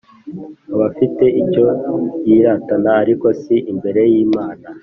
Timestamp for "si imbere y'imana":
3.41-4.67